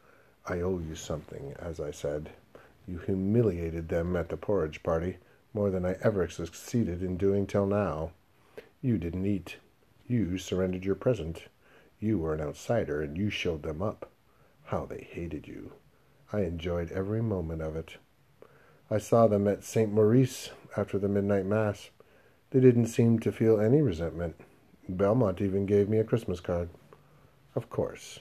I 0.47 0.61
owe 0.61 0.79
you 0.79 0.95
something, 0.95 1.57
as 1.59 1.81
I 1.81 1.91
said. 1.91 2.31
You 2.91 2.99
humiliated 2.99 3.89
them 3.89 4.17
at 4.17 4.31
the 4.31 4.37
porridge 4.37 4.83
party 4.83 5.19
more 5.55 5.71
than 5.71 5.87
I 5.87 5.97
ever 6.03 6.29
succeeded 6.29 7.05
in 7.05 7.17
doing 7.17 7.47
till 7.47 7.67
now. 7.67 8.11
You 8.83 8.99
didn't 8.99 9.27
eat. 9.27 9.59
You 10.09 10.39
surrendered 10.39 10.85
your 10.85 10.97
present. 10.97 11.45
You 12.01 12.19
were 12.19 12.35
an 12.35 12.41
outsider, 12.41 13.01
and 13.01 13.17
you 13.17 13.31
showed 13.31 13.63
them 13.63 13.81
up. 13.81 14.11
How 14.65 14.87
they 14.87 15.07
hated 15.09 15.47
you. 15.47 15.75
I 16.33 16.41
enjoyed 16.41 16.91
every 16.91 17.23
moment 17.23 17.63
of 17.63 17.77
it. 17.77 17.99
I 18.91 18.99
saw 18.99 19.29
them 19.29 19.47
at 19.47 19.63
St. 19.63 19.93
Maurice 19.93 20.51
after 20.77 20.99
the 20.99 21.09
midnight 21.09 21.47
mass. 21.47 21.91
They 22.51 22.59
didn't 22.59 22.89
seem 22.89 23.21
to 23.21 23.31
feel 23.31 23.61
any 23.61 23.83
resentment. 23.83 24.35
Belmont 24.89 25.41
even 25.41 25.65
gave 25.65 25.89
me 25.89 25.99
a 25.99 26.05
Christmas 26.05 26.41
card. 26.41 26.71
Of 27.55 27.71
course, 27.71 28.19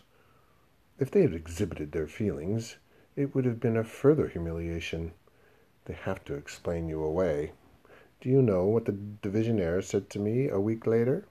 if 0.99 1.09
they 1.09 1.23
had 1.23 1.33
exhibited 1.33 1.91
their 1.91 2.05
feelings, 2.05 2.77
it 3.19 3.35
would 3.35 3.43
have 3.43 3.59
been 3.59 3.75
a 3.75 3.83
further 3.83 4.29
humiliation. 4.29 5.11
They 5.83 5.93
have 5.93 6.23
to 6.23 6.35
explain 6.35 6.87
you 6.87 7.03
away. 7.03 7.51
Do 8.21 8.29
you 8.29 8.41
know 8.41 8.63
what 8.63 8.85
the 8.85 8.93
divisionaire 8.93 9.83
said 9.83 10.09
to 10.11 10.19
me 10.19 10.47
a 10.47 10.57
week 10.57 10.87
later? 10.87 11.25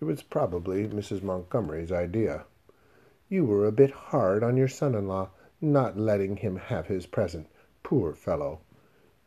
It 0.00 0.06
was 0.06 0.22
probably 0.22 0.88
Mrs. 0.88 1.22
Montgomery's 1.22 1.92
idea. 1.92 2.46
You 3.28 3.44
were 3.44 3.66
a 3.66 3.72
bit 3.72 3.90
hard 3.90 4.42
on 4.42 4.56
your 4.56 4.66
son-in-law, 4.66 5.28
not 5.60 5.98
letting 5.98 6.38
him 6.38 6.56
have 6.56 6.86
his 6.86 7.04
present. 7.04 7.48
Poor 7.82 8.14
fellow! 8.14 8.60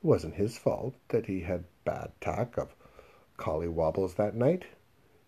It 0.01 0.07
wasn't 0.07 0.33
his 0.33 0.57
fault 0.57 0.95
that 1.09 1.27
he 1.27 1.41
had 1.41 1.65
bad 1.85 2.11
tack 2.19 2.57
of 2.57 2.75
collywobbles 3.37 4.15
that 4.15 4.33
night. 4.33 4.65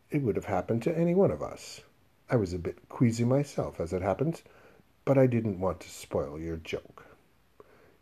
It 0.09 0.23
would 0.23 0.35
have 0.35 0.45
happened 0.45 0.81
to 0.81 0.97
any 0.97 1.13
one 1.13 1.29
of 1.29 1.43
us. 1.43 1.81
I 2.27 2.37
was 2.37 2.53
a 2.53 2.57
bit 2.57 2.89
queasy 2.89 3.23
myself, 3.23 3.79
as 3.79 3.93
it 3.93 4.01
happens, 4.01 4.41
but 5.09 5.17
I 5.17 5.25
didn't 5.25 5.59
want 5.59 5.79
to 5.79 5.89
spoil 5.89 6.39
your 6.39 6.57
joke. 6.57 7.03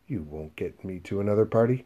You 0.07 0.23
won't 0.23 0.57
get 0.57 0.83
me 0.83 0.99
to 1.05 1.21
another 1.21 1.45
party. 1.45 1.85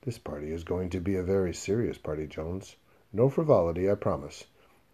This 0.00 0.18
party 0.18 0.50
is 0.50 0.64
going 0.64 0.90
to 0.90 1.00
be 1.00 1.14
a 1.14 1.22
very 1.22 1.54
serious 1.54 1.96
party, 1.96 2.26
Jones. 2.26 2.74
No 3.12 3.28
frivolity, 3.28 3.88
I 3.88 3.94
promise. 3.94 4.46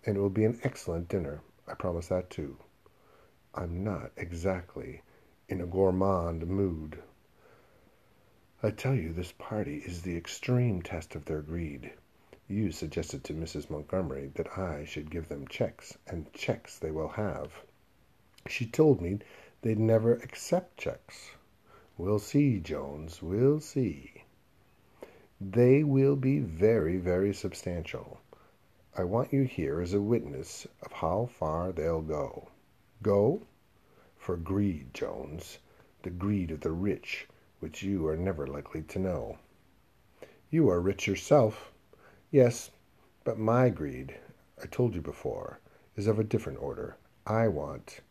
And 0.05 0.19
it 0.19 0.21
will 0.21 0.29
be 0.29 0.45
an 0.45 0.61
excellent 0.65 1.09
dinner. 1.09 1.41
I 1.67 1.73
promise 1.73 2.09
that, 2.09 2.29
too. 2.29 2.59
I'm 3.55 3.83
not 3.83 4.11
exactly 4.19 5.01
in 5.49 5.63
a 5.63 5.67
gourmand 5.67 6.47
mood. 6.47 7.03
I 8.63 8.69
tell 8.71 8.95
you, 8.95 9.15
this 9.15 9.33
party 9.33 9.79
is 9.79 10.03
the 10.03 10.19
extreme 10.19 10.83
test 10.83 11.15
of 11.15 11.25
their 11.25 11.41
greed. 11.41 11.91
You 12.49 12.71
suggested 12.71 13.25
to 13.25 13.33
Mrs. 13.33 13.71
Montgomery 13.71 14.31
that 14.35 14.59
I 14.59 14.85
should 14.85 15.11
give 15.11 15.31
them 15.31 15.49
checks, 15.49 15.97
and 16.07 16.31
checks 16.35 16.79
they 16.79 16.91
will 16.91 17.09
have. 17.09 17.63
She 18.47 18.67
told 18.67 19.01
me 19.01 19.21
they'd 19.65 19.79
never 19.79 20.13
accept 20.17 20.77
checks. 20.77 21.31
We'll 21.97 22.19
see, 22.19 22.61
Jones, 22.61 23.23
we'll 23.23 23.61
see. 23.61 24.25
They 25.41 25.83
will 25.83 26.17
be 26.17 26.39
very, 26.39 26.99
very 26.99 27.33
substantial. 27.33 28.21
I 28.95 29.05
want 29.05 29.33
you 29.33 29.45
here 29.45 29.81
as 29.81 29.95
a 29.95 30.03
witness 30.03 30.67
of 30.83 30.93
how 30.93 31.31
far 31.33 31.73
they'll 31.73 32.03
go. 32.03 32.51
Go? 33.01 33.41
For 34.19 34.37
greed, 34.37 34.93
Jones, 34.93 35.61
the 36.03 36.11
greed 36.11 36.51
of 36.51 36.61
the 36.61 36.73
rich 36.73 37.27
which 37.61 37.83
you 37.83 38.07
are 38.07 38.19
never 38.19 38.47
likely 38.47 38.83
to 38.83 38.99
know. 38.99 39.39
You 40.51 40.69
are 40.69 40.79
rich 40.79 41.07
yourself. 41.07 41.73
Yes, 42.31 42.71
but 43.25 43.39
my 43.39 43.71
greed, 43.71 44.15
I 44.63 44.67
told 44.67 44.95
you 44.95 45.01
before, 45.01 45.59
is 45.97 46.07
of 46.07 46.19
a 46.19 46.25
different 46.25 46.59
order. 46.61 46.99
I 47.27 47.49
want. 47.49 48.03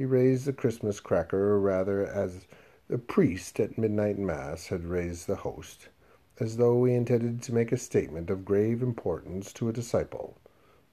He 0.00 0.06
raised 0.06 0.46
the 0.46 0.54
Christmas 0.54 0.98
cracker 0.98 1.50
or 1.50 1.60
rather 1.60 2.06
as 2.06 2.46
the 2.88 2.96
priest 2.96 3.60
at 3.60 3.76
midnight 3.76 4.18
mass 4.18 4.68
had 4.68 4.86
raised 4.86 5.26
the 5.26 5.36
host, 5.36 5.90
as 6.38 6.56
though 6.56 6.82
he 6.86 6.94
intended 6.94 7.42
to 7.42 7.54
make 7.54 7.70
a 7.70 7.76
statement 7.76 8.30
of 8.30 8.46
grave 8.46 8.82
importance 8.82 9.52
to 9.52 9.68
a 9.68 9.74
disciple. 9.74 10.38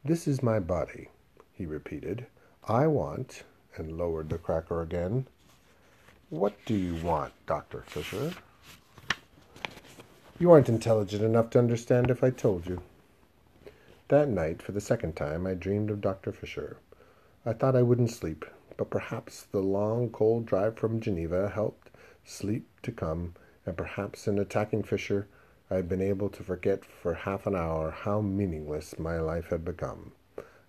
This 0.03 0.27
is 0.27 0.43
my 0.43 0.59
body, 0.59 1.07
he 1.53 1.65
repeated. 1.65 2.25
I 2.67 2.87
want, 2.87 3.43
and 3.77 3.97
lowered 3.97 4.27
the 4.27 4.37
cracker 4.37 4.81
again. 4.81 5.25
What 6.29 6.57
do 6.65 6.75
you 6.75 7.01
want, 7.01 7.31
Dr. 7.45 7.83
Fisher? 7.87 8.33
You 10.37 10.51
aren't 10.51 10.67
intelligent 10.67 11.23
enough 11.23 11.49
to 11.51 11.59
understand 11.59 12.09
if 12.09 12.25
I 12.25 12.29
told 12.29 12.67
you. 12.67 12.81
That 14.09 14.27
night, 14.27 14.61
for 14.61 14.73
the 14.73 14.81
second 14.81 15.15
time, 15.15 15.47
I 15.47 15.53
dreamed 15.53 15.91
of 15.91 16.01
Dr. 16.01 16.33
Fisher. 16.33 16.75
I 17.45 17.53
thought 17.53 17.77
I 17.77 17.83
wouldn't 17.83 18.11
sleep, 18.11 18.43
but 18.77 18.91
perhaps 18.91 19.43
the 19.51 19.59
long, 19.59 20.09
cold 20.09 20.45
drive 20.45 20.77
from 20.77 21.01
Geneva 21.01 21.49
helped 21.49 21.89
sleep 22.23 22.69
to 22.83 22.91
come, 22.91 23.33
and 23.65 23.75
perhaps 23.75 24.27
in 24.27 24.37
attacking 24.37 24.83
Fisher 24.83 25.27
I 25.69 25.75
had 25.75 25.89
been 25.89 26.01
able 26.01 26.29
to 26.29 26.43
forget 26.43 26.85
for 26.85 27.13
half 27.13 27.45
an 27.45 27.55
hour 27.55 27.91
how 27.91 28.21
meaningless 28.21 28.97
my 28.97 29.19
life 29.19 29.47
had 29.47 29.65
become. 29.65 30.13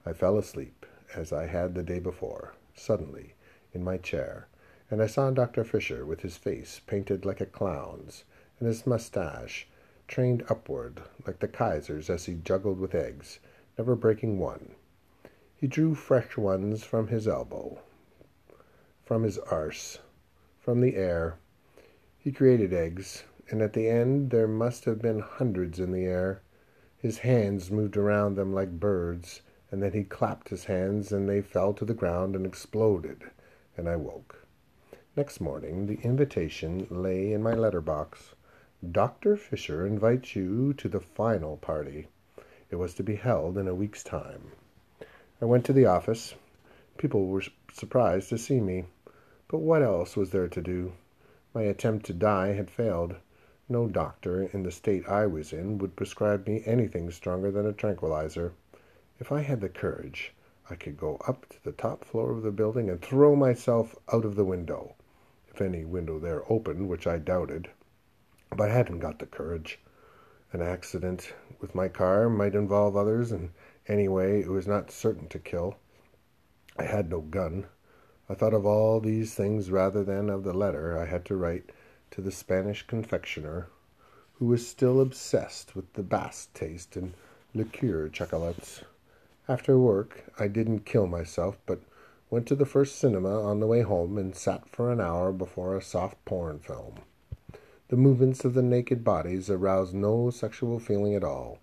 I 0.05 0.13
fell 0.13 0.39
asleep, 0.39 0.87
as 1.15 1.33
I 1.33 1.47
had 1.47 1.75
the 1.75 1.83
day 1.83 2.01
before, 2.01 2.55
suddenly, 2.75 3.35
in 3.73 3.85
my 3.85 3.99
chair, 3.99 4.49
and 4.91 5.03
I 5.03 5.07
saw 5.07 5.31
Dr. 5.31 5.63
Fisher 5.63 6.07
with 6.07 6.23
his 6.23 6.37
face 6.37 6.81
painted 6.87 7.25
like 7.25 7.41
a 7.41 7.47
clown's, 7.47 8.25
and 8.59 8.67
his 8.67 8.87
mustache 8.87 9.69
trained 10.09 10.43
upward 10.49 11.03
like 11.27 11.41
the 11.41 11.49
Kaiser's 11.49 12.09
as 12.09 12.25
he 12.25 12.35
juggled 12.35 12.81
with 12.81 12.95
eggs, 12.95 13.39
never 13.77 13.95
breaking 13.95 14.39
one. 14.39 14.75
He 15.55 15.67
drew 15.67 15.95
fresh 15.95 16.37
ones 16.37 16.85
from 16.85 17.09
his 17.09 17.29
elbow, 17.29 17.81
from 19.09 19.23
his 19.23 19.39
arse, 19.39 20.01
from 20.61 20.83
the 20.83 20.95
air. 20.95 21.39
He 22.19 22.31
created 22.31 22.75
eggs, 22.75 23.25
and 23.49 23.63
at 23.63 23.73
the 23.73 23.89
end 23.89 24.31
there 24.31 24.47
must 24.47 24.85
have 24.85 25.01
been 25.01 25.21
hundreds 25.21 25.81
in 25.81 25.93
the 25.93 26.05
air. 26.05 26.43
His 26.99 27.17
hands 27.21 27.71
moved 27.71 27.97
around 27.97 28.35
them 28.35 28.53
like 28.53 28.79
birds, 28.79 29.41
and 29.71 29.83
then 29.83 29.95
he 29.95 30.05
clapped 30.05 30.51
his 30.51 30.67
hands, 30.67 31.11
and 31.11 31.27
they 31.27 31.41
fell 31.41 31.73
to 31.73 31.87
the 31.87 31.95
ground 31.95 32.37
and 32.37 32.45
exploded, 32.45 33.23
and 33.79 33.89
I 33.89 33.97
woke. 33.97 34.45
Next 35.17 35.41
morning 35.41 35.87
the 35.87 36.01
invitation 36.03 36.87
lay 36.91 37.33
in 37.33 37.43
my 37.43 37.55
letter 37.55 37.81
box. 37.81 38.35
Dr. 38.91 39.39
Fisher 39.39 39.87
invites 39.87 40.37
you 40.37 40.75
to 40.75 40.87
the 40.87 41.01
final 41.01 41.57
party. 41.57 42.09
It 42.71 42.77
was 42.77 42.93
to 42.97 43.03
be 43.03 43.17
held 43.17 43.57
in 43.57 43.69
a 43.69 43.75
week's 43.75 44.05
time. 44.05 44.53
I 45.41 45.47
went 45.47 45.65
to 45.65 45.73
the 45.73 45.87
office. 45.87 46.35
People 46.99 47.29
were 47.29 47.45
surprised 47.73 48.29
to 48.29 48.37
see 48.37 48.61
me. 48.61 48.85
But 49.49 49.61
what 49.61 49.83
else 49.83 50.15
was 50.15 50.31
there 50.31 50.49
to 50.49 50.61
do? 50.61 50.93
My 51.55 51.63
attempt 51.63 52.05
to 52.07 52.13
die 52.13 52.53
had 52.53 52.71
failed. 52.71 53.17
No 53.67 53.89
doctor, 53.89 54.43
in 54.43 54.63
the 54.63 54.71
state 54.71 55.09
I 55.09 55.27
was 55.27 55.55
in, 55.55 55.79
would 55.79 55.97
prescribe 55.97 56.47
me 56.47 56.63
anything 56.67 57.11
stronger 57.11 57.51
than 57.51 57.65
a 57.65 57.73
tranquilizer. 57.73 58.53
If 59.19 59.33
I 59.33 59.41
had 59.41 59.63
the 59.63 59.71
courage, 59.71 60.35
I 60.69 60.75
could 60.75 60.99
go 60.99 61.17
up 61.27 61.49
to 61.49 61.65
the 61.65 61.73
top 61.73 62.05
floor 62.05 62.31
of 62.31 62.43
the 62.43 62.51
building 62.51 62.91
and 62.91 63.01
throw 63.01 63.35
myself 63.35 63.97
out 64.13 64.27
of 64.27 64.35
the 64.37 64.45
window, 64.45 64.95
if 65.49 65.63
any 65.63 65.87
window 65.87 66.19
there 66.19 66.45
opened, 66.53 66.87
which 66.87 67.07
I 67.07 67.17
doubted. 67.17 67.71
But 68.51 68.69
I 68.69 68.75
hadn't 68.75 68.99
got 68.99 69.19
the 69.19 69.25
courage. 69.25 69.79
An 70.53 70.61
accident 70.61 71.33
with 71.59 71.75
my 71.75 71.89
car 71.89 72.29
might 72.29 72.55
involve 72.55 72.97
others, 72.97 73.33
and 73.33 73.51
anyway, 73.87 74.43
it 74.43 74.49
was 74.49 74.67
not 74.67 74.91
certain 74.91 75.27
to 75.29 75.39
kill. 75.39 75.77
I 76.79 76.85
had 76.85 77.09
no 77.09 77.23
gun. 77.23 77.67
I 78.31 78.35
thought 78.35 78.53
of 78.53 78.67
all 78.67 79.01
these 79.01 79.35
things 79.35 79.71
rather 79.71 80.05
than 80.05 80.29
of 80.29 80.45
the 80.45 80.53
letter 80.53 80.99
I 80.99 81.07
had 81.07 81.25
to 81.27 81.37
write 81.37 81.71
to 82.11 82.21
the 82.21 82.31
Spanish 82.31 82.87
confectioner, 82.87 83.69
who 84.35 84.45
was 84.45 84.67
still 84.67 85.01
obsessed 85.01 85.75
with 85.75 85.91
the 85.95 86.03
Basque 86.03 86.53
taste 86.53 86.95
in 86.95 87.15
liqueur 87.55 88.11
chocolates. 88.11 88.83
After 89.49 89.79
work, 89.79 90.25
I 90.39 90.47
didn't 90.47 90.85
kill 90.85 91.07
myself, 91.07 91.57
but 91.65 91.81
went 92.29 92.47
to 92.49 92.55
the 92.55 92.67
first 92.67 92.97
cinema 92.97 93.43
on 93.43 93.61
the 93.61 93.67
way 93.67 93.81
home 93.81 94.19
and 94.19 94.37
sat 94.37 94.69
for 94.69 94.93
an 94.93 95.01
hour 95.01 95.33
before 95.33 95.75
a 95.75 95.81
soft 95.81 96.23
porn 96.27 96.59
film. 96.59 96.97
The 97.89 97.97
movements 97.97 98.45
of 98.45 98.53
the 98.53 98.63
naked 98.63 99.03
bodies 99.03 99.49
aroused 99.49 99.95
no 99.95 100.29
sexual 100.29 100.79
feeling 100.79 101.15
at 101.15 101.25
all. 101.25 101.61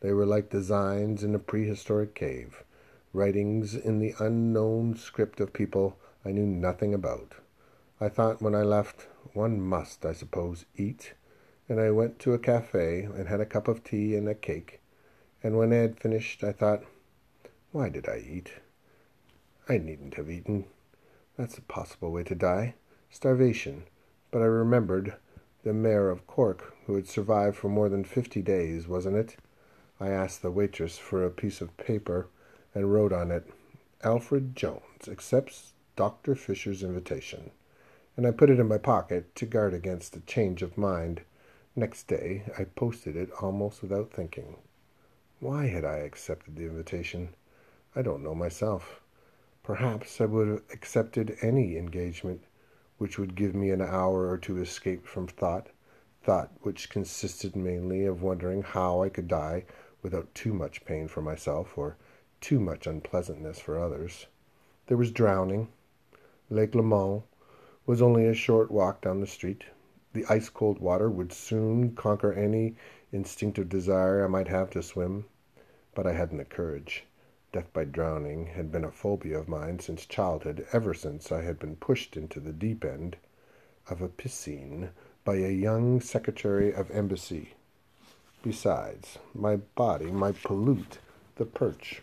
They 0.00 0.12
were 0.12 0.26
like 0.26 0.50
designs 0.50 1.22
in 1.22 1.36
a 1.36 1.38
prehistoric 1.38 2.16
cave, 2.16 2.64
writings 3.12 3.76
in 3.76 4.00
the 4.00 4.16
unknown 4.18 4.96
script 4.96 5.38
of 5.38 5.52
people 5.52 5.96
I 6.24 6.32
knew 6.32 6.46
nothing 6.46 6.94
about. 6.94 7.34
I 8.00 8.08
thought 8.08 8.42
when 8.42 8.54
I 8.54 8.62
left, 8.62 9.06
one 9.34 9.60
must, 9.60 10.04
I 10.04 10.12
suppose, 10.12 10.64
eat, 10.76 11.14
and 11.68 11.80
I 11.80 11.90
went 11.90 12.18
to 12.20 12.34
a 12.34 12.38
cafe 12.38 13.02
and 13.02 13.28
had 13.28 13.40
a 13.40 13.46
cup 13.46 13.68
of 13.68 13.84
tea 13.84 14.16
and 14.16 14.28
a 14.28 14.34
cake. 14.34 14.80
And 15.42 15.56
when 15.56 15.72
I 15.72 15.76
had 15.76 16.00
finished, 16.00 16.42
I 16.42 16.52
thought, 16.52 16.84
why 17.72 17.88
did 17.88 18.08
I 18.08 18.18
eat? 18.18 18.52
I 19.68 19.78
needn't 19.78 20.14
have 20.14 20.30
eaten. 20.30 20.64
That's 21.36 21.58
a 21.58 21.62
possible 21.62 22.10
way 22.10 22.24
to 22.24 22.34
die 22.34 22.74
starvation. 23.10 23.84
But 24.30 24.42
I 24.42 24.46
remembered 24.46 25.14
the 25.64 25.72
mayor 25.72 26.10
of 26.10 26.26
Cork, 26.26 26.74
who 26.86 26.94
had 26.94 27.08
survived 27.08 27.56
for 27.56 27.68
more 27.68 27.88
than 27.88 28.04
fifty 28.04 28.42
days, 28.42 28.86
wasn't 28.86 29.16
it? 29.16 29.36
I 30.00 30.08
asked 30.08 30.42
the 30.42 30.50
waitress 30.50 30.98
for 30.98 31.24
a 31.24 31.30
piece 31.30 31.60
of 31.60 31.76
paper 31.76 32.28
and 32.74 32.92
wrote 32.92 33.12
on 33.12 33.30
it, 33.30 33.50
Alfred 34.04 34.54
Jones 34.54 35.08
accepts 35.08 35.72
Dr. 35.98 36.36
Fisher's 36.36 36.84
invitation, 36.84 37.50
and 38.16 38.24
I 38.24 38.30
put 38.30 38.50
it 38.50 38.60
in 38.60 38.68
my 38.68 38.78
pocket 38.78 39.34
to 39.34 39.44
guard 39.44 39.74
against 39.74 40.16
a 40.16 40.20
change 40.20 40.62
of 40.62 40.78
mind. 40.78 41.22
Next 41.74 42.06
day 42.06 42.44
I 42.56 42.66
posted 42.66 43.16
it 43.16 43.32
almost 43.42 43.82
without 43.82 44.12
thinking. 44.12 44.58
Why 45.40 45.66
had 45.66 45.84
I 45.84 45.96
accepted 45.96 46.54
the 46.54 46.66
invitation? 46.66 47.30
I 47.96 48.02
don't 48.02 48.22
know 48.22 48.36
myself. 48.36 49.00
Perhaps 49.64 50.20
I 50.20 50.26
would 50.26 50.46
have 50.46 50.62
accepted 50.72 51.36
any 51.42 51.76
engagement 51.76 52.44
which 52.98 53.18
would 53.18 53.34
give 53.34 53.56
me 53.56 53.70
an 53.70 53.82
hour 53.82 54.28
or 54.28 54.38
two 54.38 54.58
escape 54.58 55.04
from 55.04 55.26
thought, 55.26 55.70
thought 56.22 56.52
which 56.60 56.90
consisted 56.90 57.56
mainly 57.56 58.04
of 58.04 58.22
wondering 58.22 58.62
how 58.62 59.02
I 59.02 59.08
could 59.08 59.26
die 59.26 59.64
without 60.00 60.32
too 60.32 60.54
much 60.54 60.84
pain 60.84 61.08
for 61.08 61.22
myself 61.22 61.76
or 61.76 61.96
too 62.40 62.60
much 62.60 62.86
unpleasantness 62.86 63.58
for 63.58 63.80
others. 63.80 64.26
There 64.86 64.96
was 64.96 65.10
drowning. 65.10 65.72
Lake 66.50 66.74
Leman 66.74 67.22
was 67.84 68.00
only 68.00 68.26
a 68.26 68.32
short 68.32 68.70
walk 68.70 69.02
down 69.02 69.20
the 69.20 69.26
street. 69.26 69.64
The 70.14 70.24
ice 70.30 70.48
cold 70.48 70.78
water 70.78 71.10
would 71.10 71.30
soon 71.30 71.94
conquer 71.94 72.32
any 72.32 72.74
instinctive 73.12 73.68
desire 73.68 74.24
I 74.24 74.28
might 74.28 74.48
have 74.48 74.70
to 74.70 74.82
swim, 74.82 75.26
but 75.94 76.06
I 76.06 76.14
hadn't 76.14 76.38
the 76.38 76.46
courage. 76.46 77.04
Death 77.52 77.70
by 77.74 77.84
drowning 77.84 78.46
had 78.46 78.72
been 78.72 78.84
a 78.84 78.90
phobia 78.90 79.38
of 79.38 79.46
mine 79.46 79.78
since 79.78 80.06
childhood, 80.06 80.66
ever 80.72 80.94
since 80.94 81.30
I 81.30 81.42
had 81.42 81.58
been 81.58 81.76
pushed 81.76 82.16
into 82.16 82.40
the 82.40 82.52
deep 82.52 82.82
end 82.82 83.18
of 83.90 84.00
a 84.00 84.08
piscine 84.08 84.88
by 85.24 85.36
a 85.36 85.52
young 85.52 86.00
secretary 86.00 86.72
of 86.72 86.90
embassy. 86.90 87.56
Besides, 88.42 89.18
my 89.34 89.56
body 89.56 90.10
might 90.10 90.42
pollute 90.42 90.98
the 91.36 91.44
perch. 91.44 92.00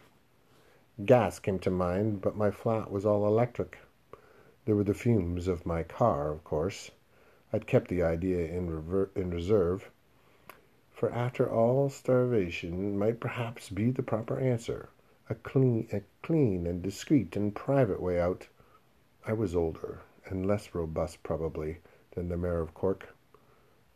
Gas 1.04 1.40
came 1.40 1.58
to 1.60 1.72
mind, 1.72 2.22
but 2.22 2.38
my 2.38 2.52
flat 2.52 2.92
was 2.92 3.08
all 3.08 3.26
electric. 3.26 3.80
There 4.66 4.76
were 4.76 4.84
the 4.84 4.94
fumes 4.94 5.48
of 5.48 5.66
my 5.66 5.84
car, 5.84 6.32
of 6.32 6.44
course. 6.44 6.90
I'd 7.54 7.68
kept 7.68 7.88
the 7.88 8.02
idea 8.02 8.48
in, 8.48 8.70
rever- 8.70 9.12
in 9.16 9.30
reserve, 9.30 9.92
for 10.90 11.12
after 11.12 11.48
all, 11.48 11.90
starvation 11.90 12.98
might 12.98 13.20
perhaps 13.20 13.70
be 13.70 13.92
the 13.92 14.02
proper 14.02 14.40
answer 14.40 14.90
a 15.30 15.36
clean, 15.36 15.88
a 15.92 16.02
clean 16.24 16.66
and 16.66 16.82
discreet 16.82 17.36
and 17.36 17.54
private 17.54 18.02
way 18.02 18.20
out. 18.20 18.48
I 19.26 19.34
was 19.34 19.56
older 19.56 20.00
and 20.26 20.46
less 20.46 20.74
robust, 20.74 21.22
probably, 21.22 21.78
than 22.12 22.30
the 22.30 22.38
mayor 22.38 22.62
of 22.62 22.74
Cork. 22.74 23.16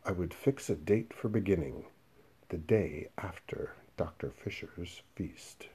I 0.04 0.12
would 0.12 0.32
fix 0.32 0.70
a 0.70 0.76
date 0.76 1.12
for 1.12 1.28
beginning, 1.28 1.86
the 2.48 2.58
day 2.58 3.08
after 3.18 3.74
Dr. 3.96 4.30
Fisher's 4.30 5.02
feast. 5.14 5.68